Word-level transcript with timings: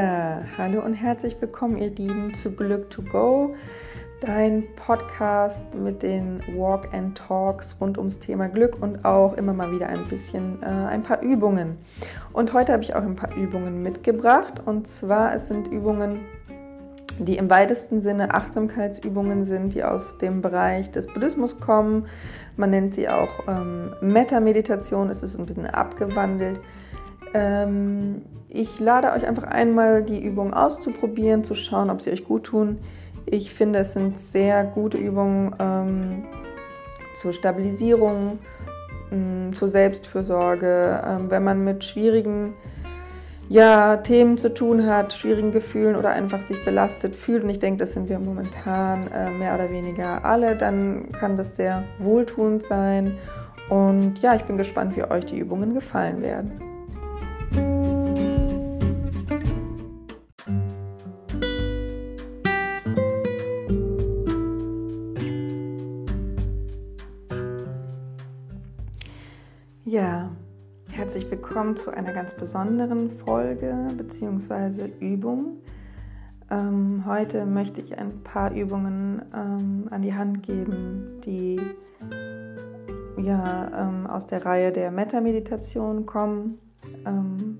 Ja, 0.00 0.42
hallo 0.56 0.80
und 0.84 0.94
herzlich 0.94 1.36
willkommen, 1.40 1.76
ihr 1.76 1.90
Lieben, 1.90 2.32
zu 2.32 2.52
Glück 2.52 2.88
to 2.88 3.02
Go, 3.02 3.56
dein 4.20 4.62
Podcast 4.76 5.64
mit 5.74 6.04
den 6.04 6.40
Walk 6.56 6.94
and 6.94 7.18
Talks 7.18 7.76
rund 7.80 7.98
ums 7.98 8.20
Thema 8.20 8.48
Glück 8.48 8.80
und 8.80 9.04
auch 9.04 9.34
immer 9.34 9.52
mal 9.52 9.72
wieder 9.72 9.88
ein 9.88 10.04
bisschen 10.04 10.62
äh, 10.62 10.66
ein 10.66 11.02
paar 11.02 11.20
Übungen. 11.20 11.78
Und 12.32 12.52
heute 12.52 12.74
habe 12.74 12.84
ich 12.84 12.94
auch 12.94 13.02
ein 13.02 13.16
paar 13.16 13.34
Übungen 13.34 13.82
mitgebracht 13.82 14.62
und 14.64 14.86
zwar 14.86 15.34
es 15.34 15.48
sind 15.48 15.66
Übungen, 15.66 16.20
die 17.18 17.36
im 17.36 17.50
weitesten 17.50 18.00
Sinne 18.00 18.32
Achtsamkeitsübungen 18.34 19.46
sind, 19.46 19.74
die 19.74 19.82
aus 19.82 20.16
dem 20.18 20.42
Bereich 20.42 20.92
des 20.92 21.08
Buddhismus 21.08 21.58
kommen. 21.58 22.06
Man 22.56 22.70
nennt 22.70 22.94
sie 22.94 23.08
auch 23.08 23.48
ähm, 23.48 23.96
Metta-Meditation, 24.00 25.10
es 25.10 25.24
ist 25.24 25.40
ein 25.40 25.46
bisschen 25.46 25.66
abgewandelt. 25.66 26.60
Ähm, 27.34 28.22
ich 28.48 28.80
lade 28.80 29.12
euch 29.12 29.26
einfach 29.26 29.44
einmal 29.44 30.02
die 30.02 30.22
Übungen 30.22 30.54
auszuprobieren, 30.54 31.44
zu 31.44 31.54
schauen, 31.54 31.90
ob 31.90 32.00
sie 32.00 32.10
euch 32.10 32.24
gut 32.24 32.44
tun. 32.44 32.78
Ich 33.26 33.52
finde, 33.52 33.80
es 33.80 33.92
sind 33.92 34.18
sehr 34.18 34.64
gute 34.64 34.96
Übungen 34.96 35.54
ähm, 35.58 36.24
zur 37.14 37.32
Stabilisierung, 37.32 38.38
mh, 39.10 39.16
mm, 39.16 39.52
zur 39.52 39.68
Selbstfürsorge, 39.68 41.02
ähm, 41.06 41.30
wenn 41.30 41.44
man 41.44 41.62
mit 41.62 41.84
schwierigen 41.84 42.54
ja, 43.50 43.96
Themen 43.96 44.36
zu 44.36 44.52
tun 44.52 44.86
hat, 44.86 45.12
schwierigen 45.12 45.52
Gefühlen 45.52 45.96
oder 45.96 46.10
einfach 46.10 46.42
sich 46.42 46.62
belastet 46.64 47.16
fühlt. 47.16 47.44
Und 47.44 47.50
ich 47.50 47.58
denke, 47.58 47.78
das 47.78 47.92
sind 47.92 48.08
wir 48.08 48.18
momentan 48.18 49.10
äh, 49.10 49.30
mehr 49.30 49.54
oder 49.54 49.70
weniger 49.70 50.24
alle. 50.24 50.54
Dann 50.54 51.12
kann 51.12 51.36
das 51.36 51.56
sehr 51.56 51.84
wohltuend 51.98 52.62
sein. 52.62 53.16
Und 53.70 54.18
ja, 54.20 54.34
ich 54.34 54.44
bin 54.44 54.56
gespannt, 54.56 54.96
wie 54.96 55.04
euch 55.04 55.26
die 55.26 55.38
Übungen 55.38 55.74
gefallen 55.74 56.22
werden. 56.22 56.67
Ja, 69.90 70.30
herzlich 70.92 71.30
willkommen 71.30 71.78
zu 71.78 71.90
einer 71.90 72.12
ganz 72.12 72.34
besonderen 72.34 73.10
Folge 73.10 73.88
bzw. 73.96 74.90
Übung. 75.00 75.62
Ähm, 76.50 77.04
heute 77.06 77.46
möchte 77.46 77.80
ich 77.80 77.96
ein 77.96 78.22
paar 78.22 78.52
Übungen 78.52 79.22
ähm, 79.34 79.88
an 79.90 80.02
die 80.02 80.12
Hand 80.12 80.42
geben, 80.42 81.22
die 81.24 81.58
ja 83.16 83.88
ähm, 83.88 84.06
aus 84.06 84.26
der 84.26 84.44
Reihe 84.44 84.72
der 84.72 84.90
Metta-Meditation 84.90 86.04
kommen. 86.04 86.58
Ähm, 87.06 87.58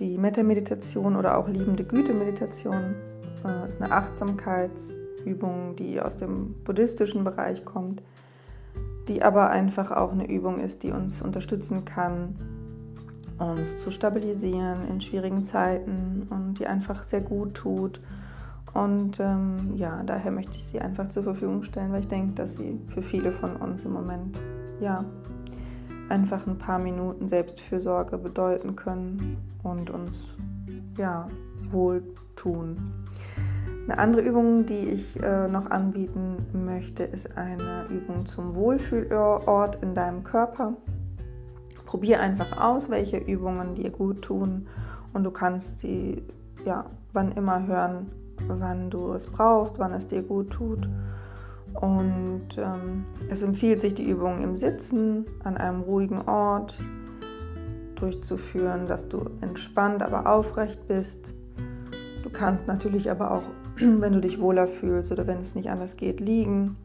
die 0.00 0.18
Metta-Meditation 0.18 1.14
oder 1.14 1.38
auch 1.38 1.46
liebende 1.46 1.84
Güte-Meditation 1.84 2.96
äh, 3.44 3.68
ist 3.68 3.80
eine 3.80 3.92
Achtsamkeitsübung, 3.92 5.76
die 5.76 6.00
aus 6.00 6.16
dem 6.16 6.56
buddhistischen 6.64 7.22
Bereich 7.22 7.64
kommt 7.64 8.02
die 9.08 9.22
aber 9.22 9.50
einfach 9.50 9.90
auch 9.90 10.12
eine 10.12 10.28
Übung 10.28 10.58
ist, 10.58 10.82
die 10.82 10.90
uns 10.90 11.22
unterstützen 11.22 11.84
kann, 11.84 12.36
uns 13.38 13.76
zu 13.76 13.90
stabilisieren 13.90 14.88
in 14.88 15.00
schwierigen 15.00 15.44
Zeiten 15.44 16.26
und 16.30 16.58
die 16.58 16.66
einfach 16.66 17.02
sehr 17.02 17.20
gut 17.20 17.54
tut. 17.54 18.00
Und 18.72 19.20
ähm, 19.20 19.72
ja, 19.76 20.02
daher 20.02 20.30
möchte 20.30 20.56
ich 20.56 20.66
sie 20.66 20.80
einfach 20.80 21.08
zur 21.08 21.22
Verfügung 21.22 21.62
stellen, 21.62 21.92
weil 21.92 22.00
ich 22.00 22.08
denke, 22.08 22.34
dass 22.34 22.54
sie 22.54 22.80
für 22.88 23.02
viele 23.02 23.32
von 23.32 23.56
uns 23.56 23.84
im 23.84 23.92
Moment 23.92 24.40
ja 24.80 25.04
einfach 26.08 26.46
ein 26.46 26.58
paar 26.58 26.78
Minuten 26.78 27.28
Selbstfürsorge 27.28 28.18
bedeuten 28.18 28.76
können 28.76 29.38
und 29.62 29.90
uns 29.90 30.36
ja 30.98 31.28
wohltun. 31.70 33.05
Eine 33.88 33.98
andere 33.98 34.22
Übung, 34.22 34.66
die 34.66 34.88
ich 34.88 35.22
äh, 35.22 35.46
noch 35.46 35.70
anbieten 35.70 36.44
möchte, 36.52 37.04
ist 37.04 37.36
eine 37.36 37.86
Übung 37.88 38.26
zum 38.26 38.56
Wohlfühlort 38.56 39.80
in 39.80 39.94
deinem 39.94 40.24
Körper. 40.24 40.74
Probier 41.84 42.18
einfach 42.20 42.60
aus, 42.60 42.90
welche 42.90 43.18
Übungen 43.18 43.76
dir 43.76 43.90
gut 43.90 44.22
tun 44.22 44.66
und 45.12 45.22
du 45.22 45.30
kannst 45.30 45.78
sie 45.78 46.22
ja 46.64 46.86
wann 47.12 47.32
immer 47.32 47.66
hören, 47.66 48.10
wann 48.46 48.90
du 48.90 49.12
es 49.12 49.26
brauchst, 49.26 49.78
wann 49.78 49.94
es 49.94 50.06
dir 50.06 50.22
gut 50.22 50.50
tut. 50.50 50.88
Und 51.74 52.48
ähm, 52.58 53.04
es 53.28 53.42
empfiehlt 53.42 53.80
sich, 53.80 53.94
die 53.94 54.08
Übung 54.08 54.42
im 54.42 54.56
Sitzen 54.56 55.26
an 55.42 55.56
einem 55.56 55.80
ruhigen 55.80 56.22
Ort 56.22 56.78
durchzuführen, 57.96 58.86
dass 58.86 59.08
du 59.08 59.30
entspannt, 59.40 60.02
aber 60.02 60.30
aufrecht 60.30 60.86
bist. 60.86 61.34
Du 62.26 62.32
kannst 62.32 62.66
natürlich 62.66 63.08
aber 63.08 63.30
auch 63.30 63.44
wenn 63.76 64.12
du 64.12 64.20
dich 64.20 64.40
wohler 64.40 64.66
fühlst 64.66 65.12
oder 65.12 65.28
wenn 65.28 65.38
es 65.38 65.54
nicht 65.54 65.70
anders 65.70 65.96
geht, 65.96 66.18
liegen. 66.18 66.76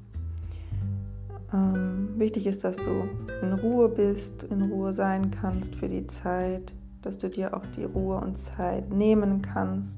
Ähm, 1.51 2.09
wichtig 2.17 2.45
ist, 2.45 2.63
dass 2.63 2.75
du 2.75 3.09
in 3.41 3.53
Ruhe 3.53 3.89
bist, 3.89 4.43
in 4.43 4.61
Ruhe 4.61 4.93
sein 4.93 5.31
kannst 5.31 5.73
für 5.73 5.89
die 5.89 6.05
Zeit, 6.05 6.75
dass 7.01 7.17
du 7.17 7.27
dir 7.27 7.57
auch 7.57 7.65
die 7.75 7.85
Ruhe 7.85 8.17
und 8.17 8.35
Zeit 8.37 8.91
nehmen 8.91 9.41
kannst. 9.41 9.97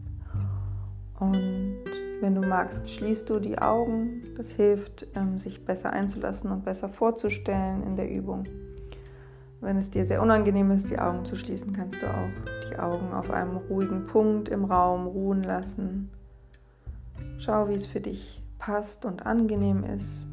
Und 1.20 1.76
wenn 2.22 2.36
du 2.36 2.42
magst, 2.42 2.90
schließt 2.90 3.30
du 3.30 3.40
die 3.40 3.58
Augen. 3.58 4.24
Das 4.38 4.52
hilft, 4.52 5.08
ähm, 5.14 5.40
sich 5.40 5.66
besser 5.66 5.92
einzulassen 5.92 6.52
und 6.52 6.64
besser 6.64 6.88
vorzustellen 6.88 7.84
in 7.84 7.98
der 7.98 8.09
Übung. 8.09 8.48
Wenn 9.63 9.78
es 9.78 9.90
dir 9.90 10.06
sehr 10.06 10.22
unangenehm 10.22 10.69
ist, 10.72 10.91
die 10.91 11.00
Augen 11.00 11.25
zu 11.25 11.35
schließen, 11.35 11.74
kannst 11.74 12.01
du 12.01 12.07
auch 12.07 12.29
die 12.69 12.78
Augen 12.78 13.13
auf 13.13 13.31
einem 13.31 13.57
ruhigen 13.57 14.06
Punkt 14.06 14.50
im 14.50 14.66
Raum 14.66 15.07
ruhen 15.07 15.41
lassen 15.41 16.12
Schau, 17.46 17.68
wie 17.68 17.73
es 17.73 17.85
für 17.85 18.00
dich 18.00 18.41
passt 18.57 19.03
und 19.03 19.25
angenehm 19.25 19.84
ist. 19.84 20.28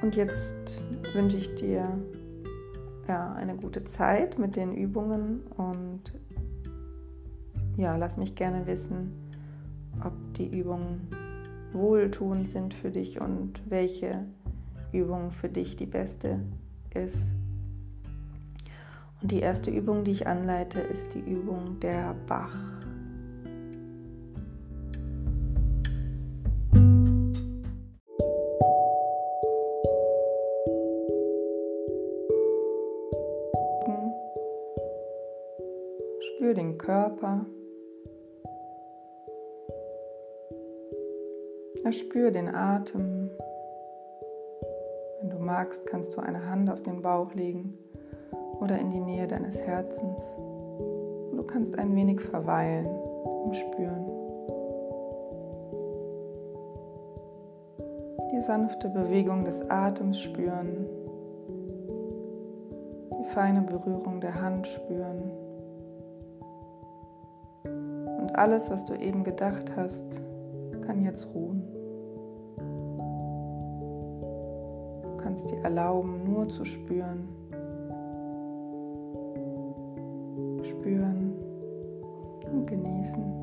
Und 0.00 0.14
jetzt 0.14 0.80
wünsche 1.12 1.36
ich 1.36 1.56
dir 1.56 1.98
ja, 3.08 3.32
eine 3.32 3.56
gute 3.56 3.82
Zeit 3.82 4.38
mit 4.38 4.54
den 4.54 4.72
Übungen 4.76 5.42
und 5.56 6.02
ja, 7.76 7.96
lass 7.96 8.16
mich 8.16 8.36
gerne 8.36 8.66
wissen, 8.68 9.12
ob 10.04 10.12
die 10.34 10.56
Übungen 10.56 11.08
wohltuend 11.72 12.48
sind 12.48 12.74
für 12.74 12.92
dich 12.92 13.20
und 13.20 13.68
welche 13.68 14.24
Übung 14.92 15.32
für 15.32 15.48
dich 15.48 15.74
die 15.74 15.86
beste 15.86 16.40
ist. 16.94 17.34
Und 19.22 19.30
die 19.30 19.38
erste 19.38 19.70
Übung, 19.70 20.02
die 20.02 20.10
ich 20.10 20.26
anleite, 20.26 20.80
ist 20.80 21.14
die 21.14 21.20
Übung 21.20 21.78
der 21.78 22.16
Bach. 22.26 22.56
Spür 36.20 36.54
den 36.54 36.76
Körper. 36.78 37.46
Erspür 41.84 42.32
den 42.32 42.52
Atem. 42.52 43.30
Wenn 45.20 45.30
du 45.30 45.38
magst, 45.38 45.86
kannst 45.86 46.16
du 46.16 46.20
eine 46.20 46.48
Hand 46.48 46.68
auf 46.68 46.82
den 46.82 47.02
Bauch 47.02 47.32
legen 47.34 47.78
oder 48.62 48.78
in 48.78 48.90
die 48.90 49.00
Nähe 49.00 49.26
deines 49.26 49.60
Herzens. 49.60 50.38
du 51.34 51.42
kannst 51.46 51.78
ein 51.78 51.94
wenig 51.96 52.20
verweilen 52.20 52.86
und 52.86 53.56
spüren. 53.56 54.06
Die 58.32 58.40
sanfte 58.40 58.88
Bewegung 58.88 59.44
des 59.44 59.68
Atems 59.68 60.20
spüren. 60.20 60.86
Die 63.18 63.24
feine 63.26 63.62
Berührung 63.62 64.20
der 64.20 64.40
Hand 64.40 64.66
spüren 64.66 65.32
alles, 68.34 68.70
was 68.70 68.84
du 68.84 68.94
eben 68.94 69.24
gedacht 69.24 69.76
hast, 69.76 70.20
kann 70.86 71.04
jetzt 71.04 71.34
ruhen. 71.34 71.62
Du 75.02 75.16
kannst 75.18 75.50
dir 75.50 75.62
erlauben, 75.62 76.24
nur 76.24 76.48
zu. 76.48 76.64
Spüren 76.64 77.28
genießen. 83.12 83.42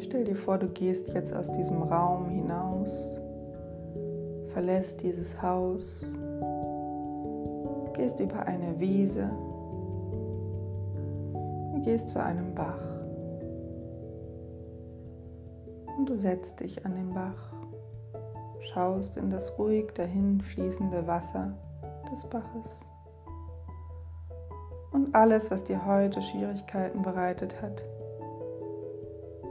Stell 0.00 0.24
dir 0.24 0.36
vor, 0.36 0.58
du 0.58 0.68
gehst 0.68 1.12
jetzt 1.12 1.34
aus 1.34 1.50
diesem 1.52 1.82
Raum 1.82 2.28
hinaus, 2.28 3.20
verlässt 4.48 5.02
dieses 5.02 5.40
Haus 5.40 6.06
gehst 7.94 8.18
über 8.18 8.46
eine 8.46 8.80
Wiese, 8.80 9.30
gehst 11.82 12.08
zu 12.08 12.22
einem 12.22 12.54
Bach 12.54 12.80
und 15.98 16.08
du 16.08 16.16
setzt 16.16 16.60
dich 16.60 16.84
an 16.86 16.94
den 16.94 17.12
Bach. 17.12 17.52
schaust 18.60 19.16
in 19.16 19.30
das 19.30 19.58
ruhig 19.58 19.92
dahin 19.92 20.40
fließende 20.40 21.06
Wasser 21.06 21.56
des 22.10 22.24
Baches. 22.26 22.84
Und 24.92 25.14
alles, 25.14 25.50
was 25.50 25.64
dir 25.64 25.86
heute 25.86 26.20
Schwierigkeiten 26.20 27.02
bereitet 27.02 27.62
hat, 27.62 27.84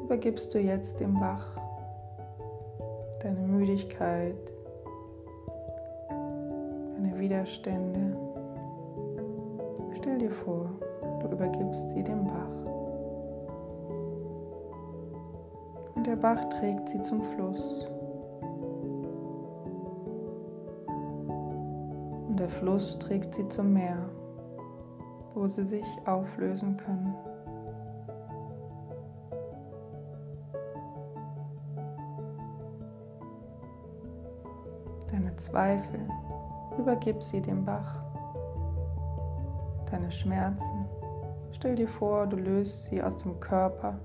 übergibst 0.04 0.54
du 0.54 0.60
jetzt 0.60 1.00
dem 1.00 1.20
Bach. 1.20 1.46
Deine 3.22 3.40
Müdigkeit, 3.40 4.36
deine 6.96 7.18
Widerstände. 7.18 8.18
Stell 9.94 10.18
dir 10.18 10.32
vor, 10.32 10.70
du 11.22 11.28
übergibst 11.28 11.92
sie 11.92 12.04
dem 12.04 12.26
Bach. 12.26 12.60
Und 15.96 16.08
der 16.08 16.16
Bach 16.16 16.48
trägt 16.50 16.90
sie 16.90 17.02
zum 17.02 17.22
Fluss. 17.22 17.89
Der 22.40 22.48
Fluss 22.48 22.98
trägt 22.98 23.36
sie 23.36 23.50
zum 23.50 23.74
Meer, 23.74 23.98
wo 25.34 25.46
sie 25.46 25.66
sich 25.66 25.84
auflösen 26.06 26.78
können. 26.78 27.14
Deine 35.12 35.36
Zweifel, 35.36 36.00
übergib 36.78 37.22
sie 37.22 37.42
dem 37.42 37.66
Bach. 37.66 38.06
Deine 39.92 40.10
Schmerzen, 40.10 40.86
stell 41.52 41.76
dir 41.76 41.90
vor, 41.90 42.26
du 42.26 42.38
löst 42.38 42.86
sie 42.86 43.04
aus 43.04 43.18
dem 43.18 43.38
Körper 43.42 44.00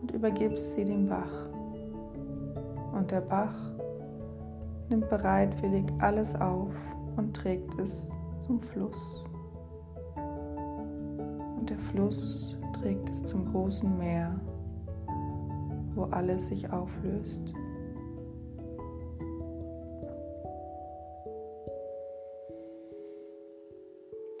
und 0.00 0.10
übergibst 0.10 0.74
sie 0.74 0.84
dem 0.84 1.08
Bach. 1.08 1.48
Und 2.92 3.12
der 3.12 3.20
Bach 3.20 3.54
nimmt 4.88 5.08
bereitwillig 5.08 5.86
alles 6.00 6.34
auf 6.34 6.74
und 7.16 7.34
trägt 7.34 7.78
es 7.78 8.12
zum 8.40 8.60
Fluss. 8.60 9.24
Und 10.14 11.70
der 11.70 11.78
Fluss 11.78 12.56
trägt 12.80 13.08
es 13.10 13.24
zum 13.24 13.50
großen 13.50 13.96
Meer, 13.98 14.40
wo 15.94 16.04
alles 16.04 16.48
sich 16.48 16.70
auflöst. 16.70 17.40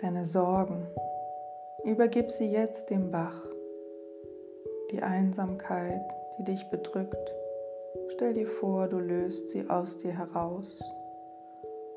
Deine 0.00 0.26
Sorgen, 0.26 0.86
übergib 1.84 2.30
sie 2.30 2.50
jetzt 2.50 2.90
dem 2.90 3.10
Bach. 3.10 3.42
Die 4.90 5.02
Einsamkeit, 5.02 6.04
die 6.36 6.44
dich 6.44 6.68
bedrückt, 6.68 7.34
stell 8.08 8.34
dir 8.34 8.46
vor, 8.46 8.88
du 8.88 8.98
löst 8.98 9.48
sie 9.48 9.68
aus 9.70 9.96
dir 9.96 10.12
heraus 10.12 10.82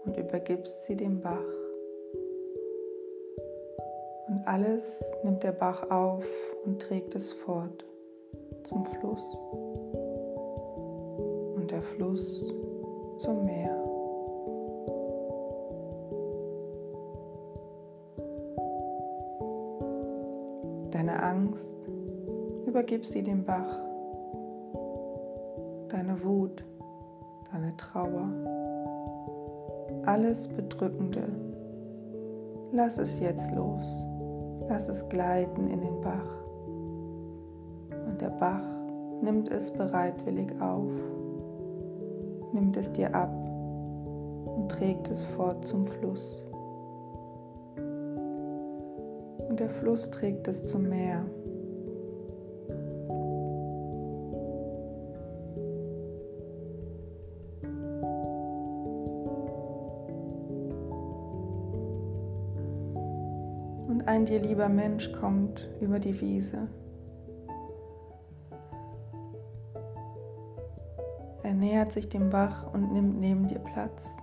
und 0.07 0.17
übergibst 0.17 0.85
sie 0.85 0.95
dem 0.95 1.19
Bach. 1.19 1.43
Und 4.29 4.41
alles 4.45 5.03
nimmt 5.23 5.43
der 5.43 5.51
Bach 5.51 5.89
auf 5.91 6.25
und 6.65 6.81
trägt 6.81 7.13
es 7.15 7.33
fort 7.33 7.85
zum 8.63 8.85
Fluss 8.85 9.37
und 11.55 11.69
der 11.69 11.81
Fluss 11.81 12.49
zum 13.17 13.45
Meer. 13.45 13.83
Deine 20.91 21.21
Angst, 21.21 21.89
übergib 22.65 23.05
sie 23.05 23.23
dem 23.23 23.43
Bach. 23.43 23.79
Deine 25.89 26.21
Wut, 26.23 26.63
deine 27.51 27.75
Trauer, 27.77 28.56
alles 30.07 30.47
Bedrückende. 30.47 31.23
Lass 32.71 32.97
es 32.97 33.19
jetzt 33.19 33.51
los. 33.53 34.05
Lass 34.69 34.87
es 34.87 35.07
gleiten 35.09 35.69
in 35.69 35.81
den 35.81 36.01
Bach. 36.01 36.37
Und 38.07 38.21
der 38.21 38.29
Bach 38.29 38.63
nimmt 39.21 39.51
es 39.51 39.69
bereitwillig 39.71 40.49
auf, 40.61 40.89
nimmt 42.53 42.77
es 42.77 42.91
dir 42.93 43.13
ab 43.13 43.33
und 44.45 44.69
trägt 44.69 45.09
es 45.09 45.25
fort 45.25 45.65
zum 45.67 45.85
Fluss. 45.85 46.45
Und 49.49 49.59
der 49.59 49.69
Fluss 49.69 50.09
trägt 50.09 50.47
es 50.47 50.67
zum 50.67 50.87
Meer. 50.87 51.25
Ein 64.07 64.23
dir 64.23 64.39
lieber 64.39 64.69
Mensch 64.69 65.11
kommt 65.11 65.69
über 65.81 65.99
die 65.99 66.19
Wiese. 66.21 66.69
Er 71.43 71.53
nähert 71.53 71.91
sich 71.91 72.07
dem 72.07 72.29
Bach 72.29 72.73
und 72.73 72.93
nimmt 72.93 73.19
neben 73.19 73.47
dir 73.47 73.59
Platz 73.59 74.15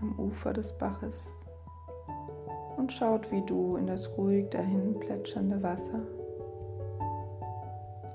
am 0.00 0.18
Ufer 0.18 0.54
des 0.54 0.72
Baches 0.78 1.36
und 2.78 2.90
schaut 2.90 3.30
wie 3.30 3.42
du 3.42 3.76
in 3.76 3.86
das 3.86 4.16
ruhig 4.16 4.48
dahin 4.48 4.98
plätschernde 4.98 5.62
Wasser. 5.62 6.00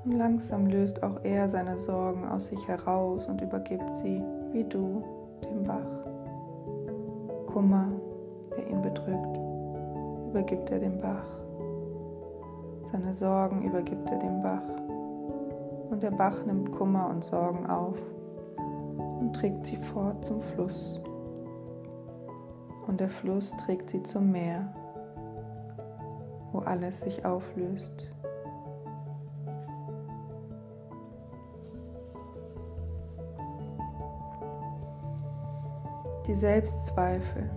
Und 0.03 0.13
langsam 0.13 0.65
löst 0.65 1.03
auch 1.03 1.23
er 1.23 1.47
seine 1.47 1.77
Sorgen 1.77 2.27
aus 2.27 2.47
sich 2.47 2.67
heraus 2.67 3.27
und 3.27 3.39
übergibt 3.41 3.95
sie, 3.97 4.21
wie 4.51 4.63
du, 4.63 5.03
dem 5.43 5.63
Bach. 5.63 6.05
Kummer, 7.47 7.91
der 8.57 8.67
ihn 8.67 8.81
bedrückt 8.81 9.44
übergibt 10.35 10.69
er 10.69 10.79
dem 10.79 10.99
Bach. 10.99 11.23
Seine 12.91 13.13
Sorgen 13.13 13.63
übergibt 13.63 14.09
er 14.11 14.19
dem 14.19 14.41
Bach. 14.41 14.67
Und 15.89 16.03
der 16.03 16.11
Bach 16.11 16.45
nimmt 16.45 16.73
Kummer 16.73 17.09
und 17.09 17.23
Sorgen 17.23 17.65
auf 17.67 17.97
und 18.57 19.33
trägt 19.33 19.65
sie 19.65 19.77
fort 19.77 20.25
zum 20.25 20.41
Fluss. 20.41 21.01
Und 22.85 22.99
der 22.99 23.07
Fluss 23.07 23.53
trägt 23.65 23.89
sie 23.89 24.03
zum 24.03 24.29
Meer, 24.33 24.75
wo 26.51 26.59
alles 26.59 26.99
sich 26.99 27.23
auflöst. 27.23 28.11
Die 36.27 36.35
Selbstzweifel 36.35 37.49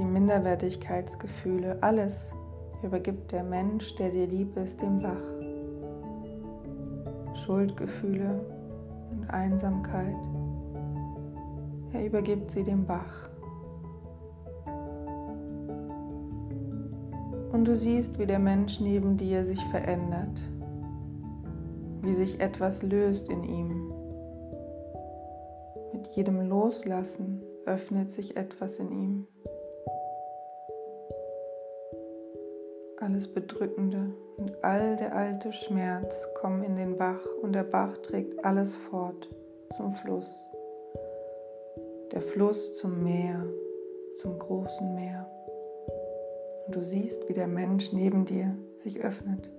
die 0.00 0.06
Minderwertigkeitsgefühle, 0.06 1.76
alles 1.82 2.34
übergibt 2.82 3.32
der 3.32 3.44
Mensch, 3.44 3.94
der 3.96 4.08
dir 4.08 4.26
lieb 4.26 4.56
ist, 4.56 4.80
dem 4.80 5.02
Bach. 5.02 5.20
Schuldgefühle 7.34 8.40
und 9.10 9.28
Einsamkeit, 9.28 10.16
er 11.92 12.06
übergibt 12.06 12.50
sie 12.50 12.64
dem 12.64 12.86
Bach. 12.86 13.28
Und 17.52 17.66
du 17.66 17.76
siehst, 17.76 18.18
wie 18.18 18.26
der 18.26 18.38
Mensch 18.38 18.80
neben 18.80 19.18
dir 19.18 19.44
sich 19.44 19.62
verändert, 19.66 20.40
wie 22.00 22.14
sich 22.14 22.40
etwas 22.40 22.82
löst 22.82 23.28
in 23.28 23.44
ihm. 23.44 23.92
Mit 25.92 26.06
jedem 26.14 26.48
Loslassen 26.48 27.42
öffnet 27.66 28.10
sich 28.10 28.36
etwas 28.36 28.78
in 28.78 28.92
ihm. 28.92 29.26
Alles 33.00 33.28
Bedrückende 33.28 34.12
und 34.36 34.62
all 34.62 34.96
der 34.96 35.16
alte 35.16 35.52
Schmerz 35.52 36.28
kommen 36.34 36.62
in 36.62 36.76
den 36.76 36.96
Bach 36.98 37.20
und 37.40 37.54
der 37.54 37.64
Bach 37.64 37.96
trägt 37.98 38.44
alles 38.44 38.76
fort 38.76 39.28
zum 39.76 39.92
Fluss. 39.92 40.48
Der 42.12 42.20
Fluss 42.20 42.74
zum 42.74 43.02
Meer, 43.02 43.46
zum 44.20 44.38
großen 44.38 44.94
Meer. 44.94 45.26
Und 46.66 46.76
du 46.76 46.84
siehst, 46.84 47.28
wie 47.28 47.32
der 47.32 47.46
Mensch 47.46 47.92
neben 47.92 48.26
dir 48.26 48.54
sich 48.76 49.00
öffnet. 49.00 49.50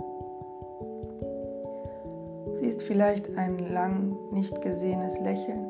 Siehst 2.60 2.84
vielleicht 2.84 3.36
ein 3.38 3.58
lang 3.58 4.18
nicht 4.32 4.62
gesehenes 4.62 5.20
Lächeln 5.20 5.66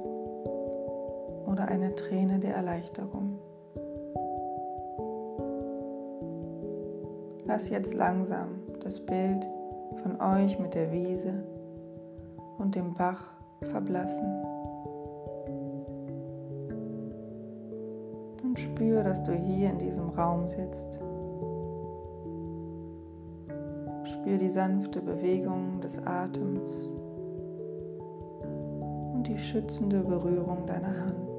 oder 1.45 1.67
eine 1.69 1.95
Träne 1.95 2.39
der 2.39 2.55
Erleichterung. 2.55 3.30
Lass 7.53 7.67
jetzt 7.67 7.93
langsam 7.93 8.61
das 8.81 9.05
Bild 9.05 9.45
von 10.03 10.21
euch 10.21 10.57
mit 10.57 10.73
der 10.73 10.89
Wiese 10.93 11.43
und 12.57 12.75
dem 12.75 12.93
Bach 12.93 13.33
verblassen. 13.61 14.25
Und 18.41 18.57
spür, 18.57 19.03
dass 19.03 19.21
du 19.25 19.33
hier 19.33 19.69
in 19.69 19.79
diesem 19.79 20.07
Raum 20.11 20.47
sitzt. 20.47 20.93
Spür 24.05 24.37
die 24.37 24.49
sanfte 24.49 25.01
Bewegung 25.01 25.81
des 25.81 25.99
Atems. 25.99 26.93
Und 29.13 29.27
die 29.27 29.37
schützende 29.37 29.99
Berührung 29.99 30.65
deiner 30.67 31.05
Hand. 31.05 31.30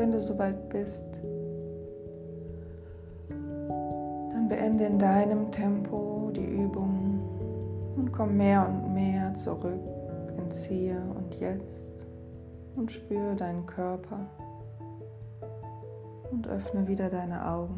Wenn 0.00 0.12
du 0.12 0.20
soweit 0.20 0.70
bist, 0.70 1.04
dann 3.28 4.48
beende 4.48 4.86
in 4.86 4.98
deinem 4.98 5.52
Tempo 5.52 6.32
die 6.34 6.46
Übung 6.46 7.20
und 7.96 8.10
komm 8.10 8.38
mehr 8.38 8.66
und 8.66 8.94
mehr 8.94 9.34
zurück 9.34 9.82
ins 10.38 10.64
Hier 10.64 11.02
und 11.14 11.38
Jetzt 11.38 12.06
und 12.76 12.90
spüre 12.90 13.36
deinen 13.36 13.66
Körper 13.66 14.26
und 16.30 16.48
öffne 16.48 16.88
wieder 16.88 17.10
deine 17.10 17.46
Augen. 17.46 17.76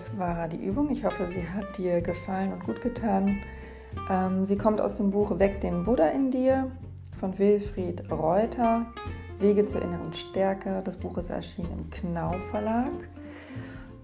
Das 0.00 0.16
war 0.18 0.48
die 0.48 0.56
Übung. 0.56 0.88
Ich 0.88 1.04
hoffe, 1.04 1.26
sie 1.26 1.46
hat 1.46 1.76
dir 1.76 2.00
gefallen 2.00 2.54
und 2.54 2.64
gut 2.64 2.80
getan. 2.80 3.42
Ähm, 4.08 4.46
sie 4.46 4.56
kommt 4.56 4.80
aus 4.80 4.94
dem 4.94 5.10
Buch 5.10 5.38
Weg 5.38 5.60
den 5.60 5.84
Buddha 5.84 6.06
in 6.06 6.30
dir 6.30 6.70
von 7.18 7.38
Wilfried 7.38 8.10
Reuter. 8.10 8.86
Wege 9.40 9.66
zur 9.66 9.82
inneren 9.82 10.14
Stärke. 10.14 10.80
Das 10.84 10.96
Buch 10.96 11.18
ist 11.18 11.28
erschienen 11.28 11.70
im 11.72 11.90
Knau 11.90 12.32
Verlag. 12.50 12.92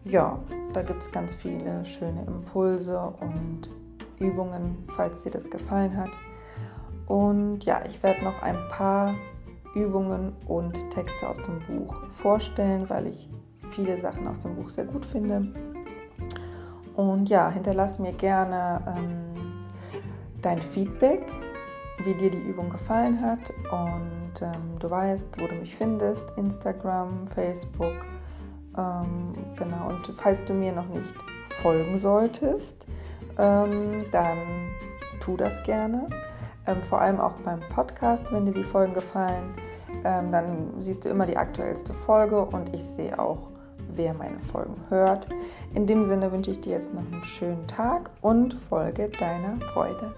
Ja, 0.05 0.39
da 0.75 0.83
gibt 0.83 1.03
es 1.03 1.11
ganz 1.11 1.35
viele 1.35 1.83
schöne 1.87 2.27
Impulse 2.27 3.15
und 3.21 3.71
Übungen, 4.19 4.85
falls 4.89 5.23
dir 5.23 5.31
das 5.31 5.49
gefallen 5.49 5.97
hat. 5.97 6.11
Und 7.07 7.65
ja, 7.65 7.83
ich 7.87 8.03
werde 8.03 8.23
noch 8.23 8.43
ein 8.43 8.59
paar 8.69 9.15
Übungen 9.75 10.35
und 10.47 10.91
Texte 10.91 11.27
aus 11.27 11.41
dem 11.41 11.61
Buch 11.61 12.03
vorstellen, 12.11 12.85
weil 12.91 13.07
ich 13.07 13.31
viele 13.71 13.99
Sachen 13.99 14.27
aus 14.27 14.41
dem 14.41 14.57
Buch 14.57 14.69
sehr 14.69 14.85
gut 14.85 15.07
finde. 15.07 15.55
Und 16.97 17.29
ja, 17.29 17.51
hinterlass 17.51 17.99
mir 17.99 18.13
gerne 18.13 18.81
ähm, 18.87 19.61
dein 20.41 20.63
Feedback 20.63 21.27
wie 22.05 22.15
dir 22.15 22.31
die 22.31 22.39
Übung 22.39 22.69
gefallen 22.71 23.21
hat 23.21 23.53
und 23.71 24.43
ähm, 24.43 24.79
du 24.79 24.91
weißt, 24.91 25.41
wo 25.41 25.47
du 25.47 25.55
mich 25.55 25.75
findest, 25.75 26.31
Instagram, 26.37 27.27
Facebook. 27.27 28.07
Ähm, 28.77 29.35
genau, 29.57 29.89
und 29.89 30.07
falls 30.17 30.45
du 30.45 30.53
mir 30.53 30.73
noch 30.73 30.89
nicht 30.89 31.15
folgen 31.63 31.97
solltest, 31.99 32.87
ähm, 33.39 34.05
dann 34.13 34.39
tu 35.21 35.37
das 35.37 35.63
gerne. 35.63 36.09
Ähm, 36.67 36.83
vor 36.83 37.01
allem 37.01 37.21
auch 37.21 37.33
beim 37.45 37.61
Podcast, 37.75 38.31
wenn 38.31 38.45
dir 38.45 38.53
die 38.53 38.65
Folgen 38.65 38.93
gefallen, 38.93 39.55
ähm, 40.05 40.31
dann 40.31 40.75
siehst 40.77 41.05
du 41.05 41.09
immer 41.09 41.25
die 41.25 41.37
aktuellste 41.37 41.95
Folge 41.95 42.45
und 42.45 42.75
ich 42.75 42.83
sehe 42.83 43.19
auch, 43.19 43.51
wer 43.97 44.15
meine 44.15 44.41
Folgen 44.41 44.77
hört. 44.89 45.29
In 45.75 45.87
dem 45.87 46.05
Sinne 46.05 46.31
wünsche 46.31 46.53
ich 46.53 46.61
dir 46.61 46.73
jetzt 46.73 46.95
noch 46.95 47.03
einen 47.13 47.25
schönen 47.25 47.67
Tag 47.67 48.11
und 48.21 48.55
folge 48.55 49.09
deiner 49.09 49.59
Freude. 49.73 50.15